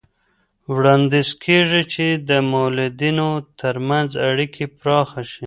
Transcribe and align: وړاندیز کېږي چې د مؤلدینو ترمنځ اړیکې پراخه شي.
وړاندیز 0.75 1.29
کېږي 1.43 1.83
چې 1.93 2.05
د 2.29 2.31
مؤلدینو 2.51 3.29
ترمنځ 3.61 4.09
اړیکې 4.27 4.65
پراخه 4.79 5.21
شي. 5.29 5.39